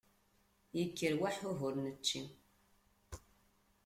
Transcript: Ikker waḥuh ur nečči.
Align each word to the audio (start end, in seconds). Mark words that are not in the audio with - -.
Ikker 0.81 1.13
waḥuh 1.21 1.59
ur 1.67 1.75
nečči. 1.83 2.21